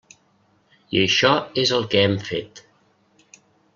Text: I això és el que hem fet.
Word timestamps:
I 0.95 1.01
això 1.01 1.31
és 1.65 1.73
el 1.79 1.85
que 1.93 2.01
hem 2.07 2.17
fet. 2.31 2.63